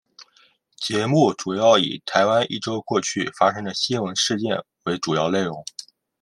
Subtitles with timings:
[0.77, 5.63] 节目主要以台湾一周过去发生的新闻事件为主要内容。